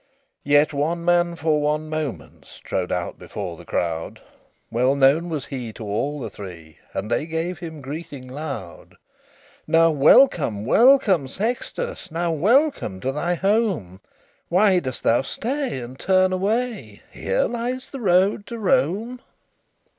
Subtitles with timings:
[0.47, 4.19] LI Yet one man for one moment Strode out before the crowd;
[4.71, 8.95] Well known was he to all the Three, And they gave him greeting loud.
[9.67, 12.09] "Now welcome, welcome, Sextus!
[12.09, 14.01] Now welcome to thy home!
[14.49, 17.03] Why dost thou stay, and turn away?
[17.11, 19.21] Here lies the road to Rome."